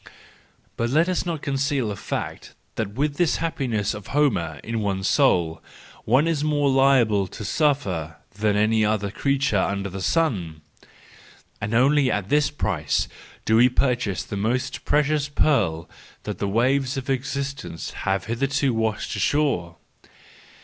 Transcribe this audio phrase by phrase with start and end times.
[0.77, 5.07] But let us not conceal the fact that with this happiness of Homer in one's
[5.07, 5.61] soul,
[6.05, 10.61] one is more liable to suffering than any other creature under the sun!
[11.61, 13.07] And only at this price
[13.45, 15.87] do we purchase the most precious pearl
[16.23, 19.75] that the waves of existence have hitherto washed ashore!